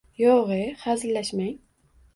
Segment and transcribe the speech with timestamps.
[0.21, 0.57] –Yo‘g‘-e,
[0.87, 1.57] hazillashmang…